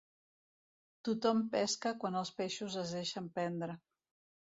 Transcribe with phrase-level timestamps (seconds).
[1.09, 3.81] Tothom pesca quan els peixos es deixen prendre.